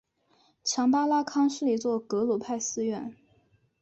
[0.63, 3.15] 强巴拉康是一座格鲁派寺院。